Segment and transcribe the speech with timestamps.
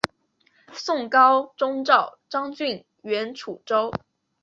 [0.73, 3.91] 宋高宗诏张俊援楚州。